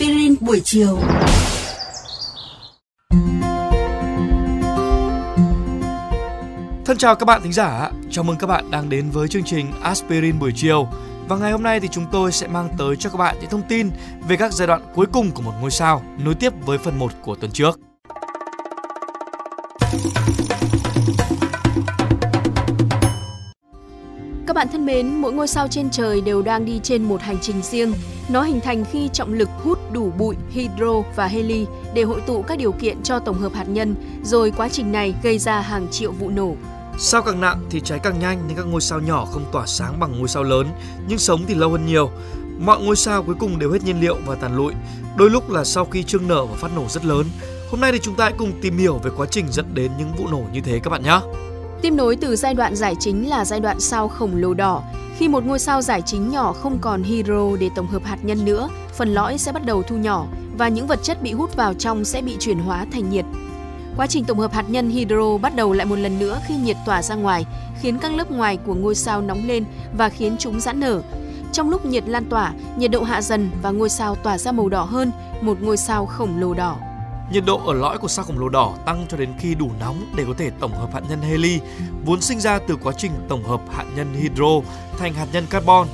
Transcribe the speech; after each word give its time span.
Aspirin 0.00 0.34
buổi 0.40 0.60
chiều. 0.64 0.98
Thân 6.84 6.96
chào 6.98 7.14
các 7.14 7.24
bạn 7.26 7.42
thính 7.42 7.52
giả, 7.52 7.90
chào 8.10 8.24
mừng 8.24 8.36
các 8.38 8.46
bạn 8.46 8.70
đang 8.70 8.88
đến 8.88 9.10
với 9.10 9.28
chương 9.28 9.44
trình 9.44 9.66
Aspirin 9.82 10.38
buổi 10.38 10.52
chiều. 10.56 10.88
Và 11.28 11.36
ngày 11.36 11.52
hôm 11.52 11.62
nay 11.62 11.80
thì 11.80 11.88
chúng 11.88 12.06
tôi 12.12 12.32
sẽ 12.32 12.46
mang 12.46 12.68
tới 12.78 12.96
cho 12.96 13.10
các 13.10 13.16
bạn 13.16 13.36
những 13.40 13.50
thông 13.50 13.68
tin 13.68 13.90
về 14.28 14.36
các 14.36 14.52
giai 14.52 14.68
đoạn 14.68 14.82
cuối 14.94 15.06
cùng 15.12 15.30
của 15.30 15.42
một 15.42 15.52
ngôi 15.60 15.70
sao, 15.70 16.02
nối 16.24 16.34
tiếp 16.34 16.52
với 16.66 16.78
phần 16.78 16.98
1 16.98 17.12
của 17.22 17.34
tuần 17.34 17.50
trước. 17.50 17.80
Bạn 24.60 24.68
thân 24.72 24.86
mến, 24.86 25.14
mỗi 25.14 25.32
ngôi 25.32 25.48
sao 25.48 25.68
trên 25.68 25.90
trời 25.90 26.20
đều 26.20 26.42
đang 26.42 26.64
đi 26.64 26.80
trên 26.82 27.02
một 27.02 27.20
hành 27.20 27.38
trình 27.42 27.62
riêng. 27.62 27.92
Nó 28.28 28.42
hình 28.42 28.60
thành 28.60 28.84
khi 28.92 29.08
trọng 29.12 29.32
lực 29.32 29.48
hút 29.64 29.92
đủ 29.92 30.12
bụi, 30.18 30.36
hydro 30.50 31.02
và 31.16 31.26
heli 31.26 31.66
để 31.94 32.02
hội 32.02 32.20
tụ 32.26 32.42
các 32.42 32.58
điều 32.58 32.72
kiện 32.72 33.02
cho 33.02 33.18
tổng 33.18 33.38
hợp 33.38 33.54
hạt 33.54 33.68
nhân, 33.68 33.94
rồi 34.24 34.52
quá 34.56 34.68
trình 34.68 34.92
này 34.92 35.14
gây 35.22 35.38
ra 35.38 35.60
hàng 35.60 35.86
triệu 35.90 36.12
vụ 36.12 36.30
nổ. 36.30 36.56
Sao 36.98 37.22
càng 37.22 37.40
nặng 37.40 37.66
thì 37.70 37.80
cháy 37.80 37.98
càng 37.98 38.18
nhanh 38.18 38.42
nên 38.48 38.56
các 38.56 38.66
ngôi 38.66 38.80
sao 38.80 39.00
nhỏ 39.00 39.24
không 39.24 39.44
tỏa 39.52 39.66
sáng 39.66 40.00
bằng 40.00 40.18
ngôi 40.18 40.28
sao 40.28 40.42
lớn, 40.42 40.66
nhưng 41.08 41.18
sống 41.18 41.44
thì 41.46 41.54
lâu 41.54 41.70
hơn 41.70 41.86
nhiều. 41.86 42.10
Mọi 42.58 42.80
ngôi 42.80 42.96
sao 42.96 43.22
cuối 43.22 43.34
cùng 43.38 43.58
đều 43.58 43.72
hết 43.72 43.82
nhiên 43.84 44.00
liệu 44.00 44.16
và 44.26 44.34
tàn 44.34 44.56
lụi, 44.56 44.72
đôi 45.16 45.30
lúc 45.30 45.50
là 45.50 45.64
sau 45.64 45.84
khi 45.84 46.02
trương 46.02 46.28
nở 46.28 46.46
và 46.46 46.56
phát 46.56 46.70
nổ 46.76 46.84
rất 46.88 47.04
lớn. 47.04 47.26
Hôm 47.70 47.80
nay 47.80 47.92
thì 47.92 47.98
chúng 48.02 48.14
ta 48.14 48.24
hãy 48.24 48.34
cùng 48.38 48.52
tìm 48.62 48.78
hiểu 48.78 48.98
về 49.02 49.10
quá 49.16 49.26
trình 49.30 49.46
dẫn 49.50 49.74
đến 49.74 49.90
những 49.98 50.12
vụ 50.18 50.28
nổ 50.28 50.42
như 50.52 50.60
thế 50.60 50.80
các 50.84 50.90
bạn 50.90 51.02
nhé. 51.02 51.20
Tiếp 51.82 51.90
nối 51.90 52.16
từ 52.16 52.36
giai 52.36 52.54
đoạn 52.54 52.76
giải 52.76 52.94
chính 53.00 53.28
là 53.28 53.44
giai 53.44 53.60
đoạn 53.60 53.80
sao 53.80 54.08
khổng 54.08 54.36
lồ 54.36 54.54
đỏ. 54.54 54.82
Khi 55.16 55.28
một 55.28 55.46
ngôi 55.46 55.58
sao 55.58 55.82
giải 55.82 56.02
chính 56.02 56.30
nhỏ 56.30 56.52
không 56.52 56.78
còn 56.80 57.02
hydro 57.02 57.56
để 57.60 57.70
tổng 57.74 57.86
hợp 57.86 58.04
hạt 58.04 58.18
nhân 58.22 58.44
nữa, 58.44 58.68
phần 58.96 59.14
lõi 59.14 59.38
sẽ 59.38 59.52
bắt 59.52 59.66
đầu 59.66 59.82
thu 59.82 59.96
nhỏ 59.96 60.26
và 60.58 60.68
những 60.68 60.86
vật 60.86 61.00
chất 61.02 61.22
bị 61.22 61.32
hút 61.32 61.56
vào 61.56 61.74
trong 61.74 62.04
sẽ 62.04 62.22
bị 62.22 62.36
chuyển 62.40 62.58
hóa 62.58 62.86
thành 62.92 63.10
nhiệt. 63.10 63.24
Quá 63.96 64.06
trình 64.06 64.24
tổng 64.24 64.38
hợp 64.38 64.52
hạt 64.52 64.64
nhân 64.68 64.90
hydro 64.90 65.38
bắt 65.38 65.56
đầu 65.56 65.72
lại 65.72 65.86
một 65.86 65.96
lần 65.96 66.18
nữa 66.18 66.40
khi 66.46 66.56
nhiệt 66.56 66.76
tỏa 66.86 67.02
ra 67.02 67.14
ngoài, 67.14 67.46
khiến 67.80 67.98
các 67.98 68.14
lớp 68.14 68.30
ngoài 68.30 68.56
của 68.56 68.74
ngôi 68.74 68.94
sao 68.94 69.20
nóng 69.20 69.46
lên 69.46 69.64
và 69.96 70.08
khiến 70.08 70.36
chúng 70.38 70.60
giãn 70.60 70.80
nở. 70.80 71.02
Trong 71.52 71.70
lúc 71.70 71.86
nhiệt 71.86 72.04
lan 72.08 72.24
tỏa, 72.24 72.52
nhiệt 72.76 72.90
độ 72.90 73.02
hạ 73.02 73.22
dần 73.22 73.50
và 73.62 73.70
ngôi 73.70 73.88
sao 73.88 74.14
tỏa 74.14 74.38
ra 74.38 74.52
màu 74.52 74.68
đỏ 74.68 74.82
hơn, 74.82 75.12
một 75.40 75.58
ngôi 75.60 75.76
sao 75.76 76.06
khổng 76.06 76.40
lồ 76.40 76.54
đỏ. 76.54 76.76
Nhiệt 77.30 77.44
độ 77.46 77.60
ở 77.66 77.72
lõi 77.74 77.98
của 77.98 78.08
sao 78.08 78.24
khổng 78.24 78.38
lồ 78.38 78.48
đỏ 78.48 78.74
tăng 78.86 79.06
cho 79.08 79.16
đến 79.16 79.32
khi 79.38 79.54
đủ 79.54 79.70
nóng 79.80 80.06
để 80.16 80.24
có 80.28 80.34
thể 80.38 80.50
tổng 80.50 80.72
hợp 80.72 80.94
hạt 80.94 81.00
nhân 81.08 81.22
heli, 81.22 81.60
vốn 82.04 82.20
sinh 82.20 82.40
ra 82.40 82.58
từ 82.68 82.76
quá 82.82 82.92
trình 82.96 83.12
tổng 83.28 83.44
hợp 83.44 83.60
hạt 83.72 83.84
nhân 83.96 84.14
hydro 84.14 84.60
thành 84.98 85.14
hạt 85.14 85.26
nhân 85.32 85.46
carbon. 85.50 85.88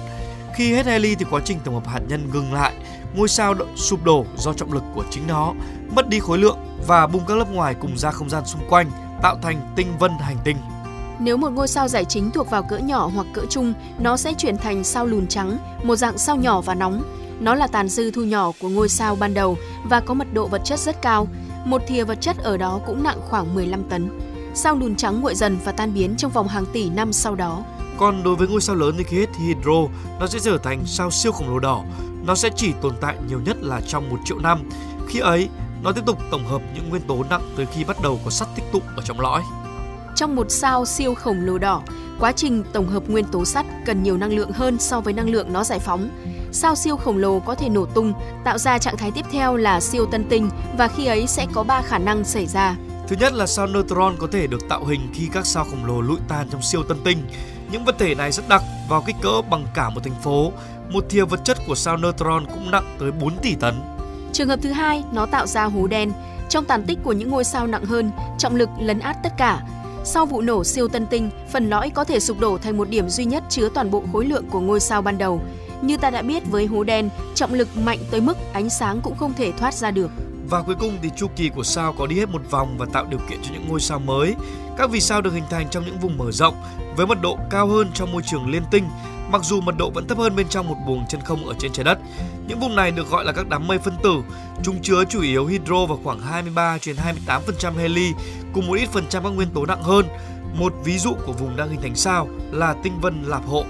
Khi 0.54 0.74
hết 0.74 0.86
heli 0.86 1.14
thì 1.14 1.24
quá 1.30 1.40
trình 1.44 1.58
tổng 1.64 1.74
hợp 1.74 1.86
hạt 1.86 2.00
nhân 2.08 2.30
ngừng 2.32 2.52
lại, 2.52 2.74
ngôi 3.14 3.28
sao 3.28 3.54
sụp 3.76 4.04
đổ 4.04 4.24
do 4.36 4.52
trọng 4.52 4.72
lực 4.72 4.82
của 4.94 5.04
chính 5.10 5.26
nó, 5.26 5.52
mất 5.94 6.08
đi 6.08 6.20
khối 6.20 6.38
lượng 6.38 6.58
và 6.86 7.06
bung 7.06 7.26
các 7.28 7.36
lớp 7.36 7.50
ngoài 7.52 7.74
cùng 7.74 7.98
ra 7.98 8.10
không 8.10 8.30
gian 8.30 8.46
xung 8.46 8.68
quanh, 8.68 8.90
tạo 9.22 9.36
thành 9.42 9.72
tinh 9.76 9.98
vân 9.98 10.12
hành 10.20 10.36
tinh. 10.44 10.56
Nếu 11.20 11.36
một 11.36 11.50
ngôi 11.50 11.68
sao 11.68 11.88
giải 11.88 12.04
chính 12.04 12.30
thuộc 12.30 12.50
vào 12.50 12.62
cỡ 12.62 12.78
nhỏ 12.78 13.10
hoặc 13.14 13.26
cỡ 13.34 13.42
trung, 13.50 13.74
nó 13.98 14.16
sẽ 14.16 14.32
chuyển 14.34 14.56
thành 14.56 14.84
sao 14.84 15.06
lùn 15.06 15.26
trắng, 15.26 15.58
một 15.82 15.96
dạng 15.96 16.18
sao 16.18 16.36
nhỏ 16.36 16.60
và 16.60 16.74
nóng. 16.74 17.02
Nó 17.40 17.54
là 17.54 17.66
tàn 17.66 17.88
dư 17.88 18.10
thu 18.10 18.22
nhỏ 18.22 18.52
của 18.60 18.68
ngôi 18.68 18.88
sao 18.88 19.16
ban 19.16 19.34
đầu 19.34 19.56
và 19.84 20.00
có 20.00 20.14
mật 20.14 20.26
độ 20.32 20.46
vật 20.46 20.60
chất 20.64 20.80
rất 20.80 21.02
cao. 21.02 21.28
Một 21.64 21.82
thìa 21.86 22.04
vật 22.04 22.18
chất 22.20 22.36
ở 22.38 22.56
đó 22.56 22.80
cũng 22.86 23.02
nặng 23.02 23.18
khoảng 23.28 23.54
15 23.54 23.84
tấn. 23.84 24.08
Sao 24.54 24.76
lùn 24.76 24.96
trắng 24.96 25.20
nguội 25.20 25.34
dần 25.34 25.58
và 25.64 25.72
tan 25.72 25.94
biến 25.94 26.14
trong 26.16 26.32
vòng 26.32 26.48
hàng 26.48 26.66
tỷ 26.72 26.90
năm 26.90 27.12
sau 27.12 27.34
đó. 27.34 27.64
Còn 27.98 28.22
đối 28.22 28.36
với 28.36 28.48
ngôi 28.48 28.60
sao 28.60 28.76
lớn 28.76 28.96
như 28.96 29.04
khí 29.04 29.18
hết 29.18 29.36
hydro, 29.38 29.88
nó 30.20 30.26
sẽ 30.26 30.38
trở 30.38 30.58
thành 30.58 30.80
sao 30.86 31.10
siêu 31.10 31.32
khổng 31.32 31.48
lồ 31.48 31.58
đỏ. 31.58 31.84
Nó 32.26 32.34
sẽ 32.34 32.50
chỉ 32.56 32.72
tồn 32.82 32.94
tại 33.00 33.16
nhiều 33.28 33.40
nhất 33.40 33.56
là 33.60 33.80
trong 33.80 34.10
một 34.10 34.18
triệu 34.24 34.38
năm. 34.38 34.70
Khi 35.08 35.18
ấy, 35.18 35.48
nó 35.82 35.92
tiếp 35.92 36.02
tục 36.06 36.18
tổng 36.30 36.46
hợp 36.46 36.62
những 36.74 36.88
nguyên 36.90 37.02
tố 37.02 37.24
nặng 37.30 37.52
tới 37.56 37.66
khi 37.66 37.84
bắt 37.84 37.96
đầu 38.02 38.20
có 38.24 38.30
sắt 38.30 38.48
tích 38.56 38.64
tụ 38.72 38.80
ở 38.96 39.02
trong 39.02 39.20
lõi. 39.20 39.42
Trong 40.16 40.36
một 40.36 40.46
sao 40.50 40.84
siêu 40.84 41.14
khổng 41.14 41.40
lồ 41.40 41.58
đỏ, 41.58 41.82
quá 42.20 42.32
trình 42.32 42.64
tổng 42.72 42.88
hợp 42.88 43.02
nguyên 43.08 43.24
tố 43.24 43.44
sắt 43.44 43.66
cần 43.86 44.02
nhiều 44.02 44.16
năng 44.16 44.32
lượng 44.32 44.52
hơn 44.52 44.78
so 44.78 45.00
với 45.00 45.12
năng 45.12 45.30
lượng 45.30 45.52
nó 45.52 45.64
giải 45.64 45.78
phóng. 45.78 46.08
Sao 46.52 46.74
siêu 46.74 46.96
khổng 46.96 47.16
lồ 47.16 47.40
có 47.40 47.54
thể 47.54 47.68
nổ 47.68 47.86
tung, 47.86 48.12
tạo 48.44 48.58
ra 48.58 48.78
trạng 48.78 48.96
thái 48.96 49.10
tiếp 49.10 49.24
theo 49.32 49.56
là 49.56 49.80
siêu 49.80 50.06
tân 50.06 50.24
tinh 50.28 50.50
và 50.78 50.88
khi 50.88 51.06
ấy 51.06 51.26
sẽ 51.26 51.46
có 51.52 51.62
3 51.62 51.82
khả 51.82 51.98
năng 51.98 52.24
xảy 52.24 52.46
ra. 52.46 52.76
Thứ 53.08 53.16
nhất 53.20 53.32
là 53.32 53.46
sao 53.46 53.66
neutron 53.66 54.16
có 54.18 54.26
thể 54.32 54.46
được 54.46 54.68
tạo 54.68 54.84
hình 54.84 55.00
khi 55.14 55.28
các 55.32 55.46
sao 55.46 55.64
khổng 55.64 55.84
lồ 55.84 56.00
lụi 56.00 56.18
tan 56.28 56.48
trong 56.50 56.62
siêu 56.62 56.82
tân 56.82 56.98
tinh. 57.04 57.18
Những 57.70 57.84
vật 57.84 57.96
thể 57.98 58.14
này 58.14 58.32
rất 58.32 58.48
đặc, 58.48 58.62
vào 58.88 59.02
kích 59.06 59.16
cỡ 59.22 59.42
bằng 59.50 59.66
cả 59.74 59.90
một 59.90 60.00
thành 60.04 60.22
phố. 60.22 60.52
Một 60.90 61.04
thìa 61.08 61.24
vật 61.24 61.40
chất 61.44 61.58
của 61.66 61.74
sao 61.74 61.96
neutron 61.96 62.46
cũng 62.46 62.70
nặng 62.70 62.96
tới 62.98 63.12
4 63.12 63.36
tỷ 63.42 63.54
tấn. 63.54 63.74
Trường 64.32 64.48
hợp 64.48 64.58
thứ 64.62 64.72
hai, 64.72 65.04
nó 65.12 65.26
tạo 65.26 65.46
ra 65.46 65.64
hố 65.64 65.86
đen. 65.86 66.12
Trong 66.48 66.64
tàn 66.64 66.84
tích 66.86 66.98
của 67.04 67.12
những 67.12 67.30
ngôi 67.30 67.44
sao 67.44 67.66
nặng 67.66 67.84
hơn, 67.84 68.10
trọng 68.38 68.56
lực 68.56 68.68
lấn 68.80 68.98
át 68.98 69.16
tất 69.22 69.32
cả. 69.36 69.62
Sau 70.08 70.26
vụ 70.26 70.40
nổ 70.40 70.64
siêu 70.64 70.88
tân 70.88 71.06
tinh, 71.06 71.30
phần 71.52 71.70
lõi 71.70 71.90
có 71.90 72.04
thể 72.04 72.20
sụp 72.20 72.40
đổ 72.40 72.58
thành 72.58 72.76
một 72.76 72.88
điểm 72.88 73.08
duy 73.08 73.24
nhất 73.24 73.44
chứa 73.48 73.68
toàn 73.68 73.90
bộ 73.90 74.02
khối 74.12 74.26
lượng 74.26 74.44
của 74.50 74.60
ngôi 74.60 74.80
sao 74.80 75.02
ban 75.02 75.18
đầu. 75.18 75.40
Như 75.82 75.96
ta 75.96 76.10
đã 76.10 76.22
biết 76.22 76.42
với 76.50 76.66
hố 76.66 76.84
đen, 76.84 77.08
trọng 77.34 77.54
lực 77.54 77.68
mạnh 77.76 77.98
tới 78.10 78.20
mức 78.20 78.36
ánh 78.52 78.70
sáng 78.70 79.00
cũng 79.02 79.16
không 79.16 79.32
thể 79.34 79.52
thoát 79.52 79.74
ra 79.74 79.90
được. 79.90 80.10
Và 80.48 80.62
cuối 80.62 80.74
cùng 80.80 80.98
thì 81.02 81.10
chu 81.16 81.26
kỳ 81.36 81.48
của 81.48 81.62
sao 81.62 81.94
có 81.98 82.06
đi 82.06 82.18
hết 82.18 82.28
một 82.28 82.50
vòng 82.50 82.78
và 82.78 82.86
tạo 82.92 83.06
điều 83.10 83.20
kiện 83.30 83.38
cho 83.42 83.50
những 83.52 83.68
ngôi 83.68 83.80
sao 83.80 83.98
mới. 83.98 84.34
Các 84.78 84.90
vì 84.90 85.00
sao 85.00 85.22
được 85.22 85.34
hình 85.34 85.44
thành 85.50 85.68
trong 85.70 85.84
những 85.86 85.98
vùng 85.98 86.18
mở 86.18 86.32
rộng 86.32 86.54
với 86.96 87.06
mật 87.06 87.22
độ 87.22 87.38
cao 87.50 87.66
hơn 87.66 87.90
trong 87.94 88.12
môi 88.12 88.22
trường 88.26 88.50
liên 88.50 88.62
tinh, 88.70 88.84
mặc 89.30 89.44
dù 89.44 89.60
mật 89.60 89.74
độ 89.78 89.90
vẫn 89.90 90.08
thấp 90.08 90.18
hơn 90.18 90.36
bên 90.36 90.48
trong 90.48 90.68
một 90.68 90.76
buồng 90.86 91.04
chân 91.08 91.20
không 91.20 91.46
ở 91.46 91.54
trên 91.58 91.72
trái 91.72 91.84
đất. 91.84 91.98
Những 92.48 92.60
vùng 92.60 92.76
này 92.76 92.90
được 92.90 93.10
gọi 93.10 93.24
là 93.24 93.32
các 93.32 93.48
đám 93.48 93.66
mây 93.66 93.78
phân 93.78 93.94
tử. 94.02 94.22
Chúng 94.62 94.82
chứa 94.82 95.04
chủ 95.04 95.22
yếu 95.22 95.46
hydro 95.46 95.86
và 95.86 95.94
khoảng 96.04 96.20
23 96.20 96.78
đến 96.86 96.96
28% 97.26 97.76
heli, 97.76 98.12
cùng 98.52 98.66
một 98.66 98.74
ít 98.74 98.88
phần 98.92 99.04
trăm 99.08 99.24
các 99.24 99.30
nguyên 99.30 99.50
tố 99.50 99.66
nặng 99.66 99.82
hơn. 99.82 100.06
Một 100.54 100.72
ví 100.84 100.98
dụ 100.98 101.14
của 101.26 101.32
vùng 101.32 101.56
đang 101.56 101.70
hình 101.70 101.80
thành 101.82 101.94
sao 101.94 102.28
là 102.50 102.74
tinh 102.82 103.00
vân 103.00 103.22
lạp 103.22 103.46
hộ. 103.46 103.64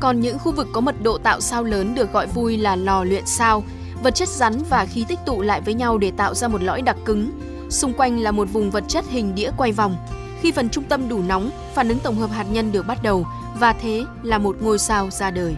Còn 0.00 0.20
những 0.20 0.38
khu 0.38 0.52
vực 0.52 0.68
có 0.72 0.80
mật 0.80 1.02
độ 1.02 1.18
tạo 1.18 1.40
sao 1.40 1.64
lớn 1.64 1.94
được 1.94 2.12
gọi 2.12 2.26
vui 2.26 2.56
là 2.56 2.76
lò 2.76 3.04
luyện 3.04 3.26
sao. 3.26 3.64
Vật 4.02 4.14
chất 4.14 4.28
rắn 4.28 4.62
và 4.70 4.86
khí 4.86 5.04
tích 5.08 5.18
tụ 5.26 5.42
lại 5.42 5.60
với 5.60 5.74
nhau 5.74 5.98
để 5.98 6.10
tạo 6.10 6.34
ra 6.34 6.48
một 6.48 6.62
lõi 6.62 6.82
đặc 6.82 6.96
cứng. 7.04 7.30
Xung 7.70 7.92
quanh 7.92 8.20
là 8.20 8.30
một 8.30 8.48
vùng 8.52 8.70
vật 8.70 8.84
chất 8.88 9.04
hình 9.08 9.34
đĩa 9.34 9.50
quay 9.56 9.72
vòng. 9.72 9.96
Khi 10.40 10.52
phần 10.52 10.68
trung 10.68 10.84
tâm 10.84 11.08
đủ 11.08 11.22
nóng, 11.22 11.50
phản 11.74 11.88
ứng 11.88 11.98
tổng 11.98 12.16
hợp 12.16 12.30
hạt 12.30 12.46
nhân 12.50 12.72
được 12.72 12.86
bắt 12.86 13.02
đầu 13.02 13.26
và 13.58 13.72
thế 13.72 14.04
là 14.22 14.38
một 14.38 14.56
ngôi 14.60 14.78
sao 14.78 15.10
ra 15.10 15.30
đời. 15.30 15.56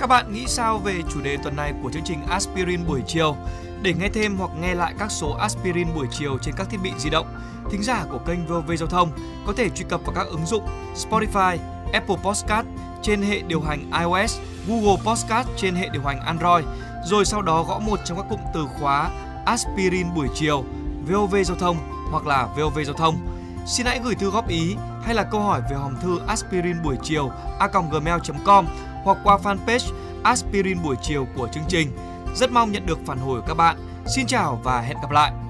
Các 0.00 0.06
bạn 0.06 0.32
nghĩ 0.32 0.44
sao 0.46 0.78
về 0.78 0.94
chủ 1.12 1.20
đề 1.20 1.36
tuần 1.36 1.56
này 1.56 1.72
của 1.82 1.90
chương 1.90 2.04
trình 2.04 2.18
Aspirin 2.28 2.86
buổi 2.86 3.02
chiều? 3.06 3.36
Để 3.82 3.94
nghe 4.00 4.08
thêm 4.08 4.36
hoặc 4.36 4.50
nghe 4.60 4.74
lại 4.74 4.94
các 4.98 5.10
số 5.10 5.30
Aspirin 5.30 5.94
buổi 5.94 6.06
chiều 6.10 6.38
trên 6.42 6.54
các 6.58 6.70
thiết 6.70 6.78
bị 6.82 6.92
di 6.98 7.10
động, 7.10 7.26
thính 7.70 7.82
giả 7.82 8.04
của 8.10 8.18
kênh 8.18 8.46
VOV 8.46 8.70
Giao 8.78 8.88
thông 8.88 9.10
có 9.46 9.52
thể 9.56 9.68
truy 9.68 9.84
cập 9.88 10.00
vào 10.06 10.14
các 10.14 10.26
ứng 10.26 10.46
dụng 10.46 10.64
Spotify, 10.94 11.58
Apple 11.92 12.16
Podcast 12.24 12.66
trên 13.02 13.22
hệ 13.22 13.42
điều 13.46 13.60
hành 13.60 13.90
iOS, 14.00 14.38
Google 14.68 15.02
Podcast 15.04 15.48
trên 15.56 15.74
hệ 15.74 15.88
điều 15.92 16.02
hành 16.02 16.20
Android, 16.20 16.64
rồi 17.04 17.24
sau 17.24 17.42
đó 17.42 17.64
gõ 17.68 17.78
một 17.78 18.00
trong 18.04 18.18
các 18.18 18.26
cụm 18.30 18.40
từ 18.54 18.66
khóa 18.80 19.10
Aspirin 19.46 20.14
buổi 20.14 20.28
chiều, 20.34 20.64
VOV 21.08 21.36
Giao 21.44 21.56
thông 21.56 21.76
hoặc 22.10 22.26
là 22.26 22.48
VOV 22.56 22.78
Giao 22.86 22.94
thông. 22.94 23.33
Xin 23.66 23.86
hãy 23.86 24.00
gửi 24.04 24.14
thư 24.14 24.30
góp 24.30 24.48
ý 24.48 24.76
hay 25.02 25.14
là 25.14 25.22
câu 25.22 25.40
hỏi 25.40 25.60
về 25.70 25.76
hòm 25.76 25.96
thư 26.02 26.18
aspirin 26.26 26.82
buổi 26.82 26.96
chiều 27.02 27.30
a.gmail.com 27.58 28.66
hoặc 29.04 29.18
qua 29.24 29.38
fanpage 29.42 29.92
Aspirin 30.24 30.82
buổi 30.82 30.96
chiều 31.02 31.26
của 31.36 31.48
chương 31.52 31.64
trình. 31.68 31.88
Rất 32.34 32.50
mong 32.50 32.72
nhận 32.72 32.86
được 32.86 32.98
phản 33.06 33.18
hồi 33.18 33.40
của 33.40 33.46
các 33.46 33.54
bạn. 33.54 33.76
Xin 34.06 34.26
chào 34.26 34.60
và 34.64 34.80
hẹn 34.80 34.96
gặp 35.02 35.10
lại! 35.10 35.43